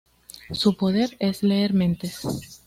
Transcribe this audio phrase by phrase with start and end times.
[0.51, 2.21] Su poder es leer mentes.